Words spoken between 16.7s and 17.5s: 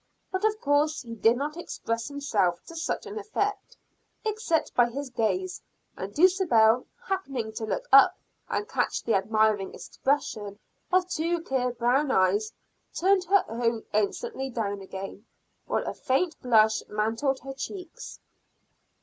mantled